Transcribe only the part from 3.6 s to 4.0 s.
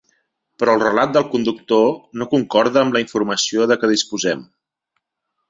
de què